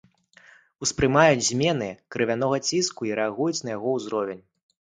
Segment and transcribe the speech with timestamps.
[0.85, 4.43] Успрымаюць змены крывянога ціску і рэагуюць на яго ўзровень.